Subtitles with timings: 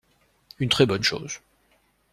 [0.57, 1.41] Une très bonne chose.